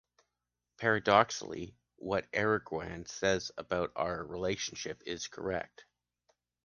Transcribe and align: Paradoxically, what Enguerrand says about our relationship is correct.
Paradoxically, 0.77 1.77
what 1.97 2.25
Enguerrand 2.33 3.07
says 3.07 3.51
about 3.55 3.91
our 3.95 4.25
relationship 4.25 4.99
is 5.05 5.27
correct. 5.27 5.85